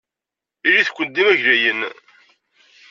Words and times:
Ilit-ken 0.67 1.07
d 1.09 1.15
imaglayen. 1.21 1.79